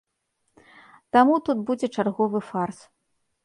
[1.19, 2.79] Таму тут будзе чарговы фарс.